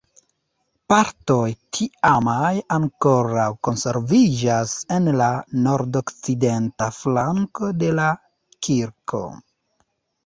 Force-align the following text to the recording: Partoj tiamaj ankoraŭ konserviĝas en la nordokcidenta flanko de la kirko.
Partoj 0.91 1.41
tiamaj 1.77 2.53
ankoraŭ 2.77 3.45
konserviĝas 3.67 4.73
en 4.97 5.13
la 5.21 5.29
nordokcidenta 5.67 6.91
flanko 7.03 7.71
de 7.85 7.93
la 8.01 8.09
kirko. 8.69 9.25